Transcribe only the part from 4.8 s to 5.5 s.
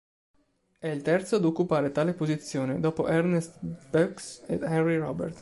Robert.